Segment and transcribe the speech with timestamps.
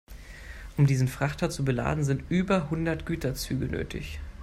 [0.77, 4.19] Um diesen Frachter zu beladen, sind über hundert Güterzüge nötig.